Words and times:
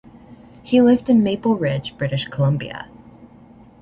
He 0.63 0.81
lived 0.81 1.11
in 1.11 1.21
Maple 1.21 1.55
Ridge, 1.55 1.95
British 1.95 2.27
Columbia. 2.27 2.87